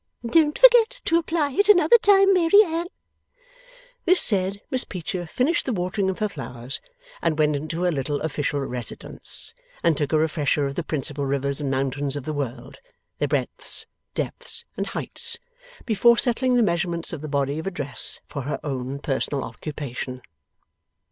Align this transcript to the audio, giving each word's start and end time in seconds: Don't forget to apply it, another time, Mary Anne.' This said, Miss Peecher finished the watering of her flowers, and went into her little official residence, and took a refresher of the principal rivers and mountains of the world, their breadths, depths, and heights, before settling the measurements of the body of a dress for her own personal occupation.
Don't 0.25 0.57
forget 0.57 0.99
to 1.05 1.19
apply 1.19 1.51
it, 1.51 1.69
another 1.69 1.99
time, 1.99 2.33
Mary 2.33 2.63
Anne.' 2.65 2.87
This 4.05 4.19
said, 4.19 4.59
Miss 4.71 4.83
Peecher 4.83 5.27
finished 5.27 5.67
the 5.67 5.73
watering 5.73 6.09
of 6.09 6.17
her 6.17 6.27
flowers, 6.27 6.81
and 7.21 7.37
went 7.37 7.55
into 7.55 7.83
her 7.83 7.91
little 7.91 8.19
official 8.21 8.59
residence, 8.61 9.53
and 9.83 9.95
took 9.95 10.11
a 10.11 10.17
refresher 10.17 10.65
of 10.65 10.73
the 10.73 10.81
principal 10.81 11.27
rivers 11.27 11.61
and 11.61 11.69
mountains 11.69 12.15
of 12.15 12.23
the 12.25 12.33
world, 12.33 12.77
their 13.19 13.27
breadths, 13.27 13.85
depths, 14.15 14.65
and 14.75 14.87
heights, 14.87 15.37
before 15.85 16.17
settling 16.17 16.55
the 16.55 16.63
measurements 16.63 17.13
of 17.13 17.21
the 17.21 17.27
body 17.27 17.59
of 17.59 17.67
a 17.67 17.71
dress 17.71 18.21
for 18.25 18.41
her 18.41 18.59
own 18.63 18.97
personal 18.97 19.43
occupation. 19.43 20.23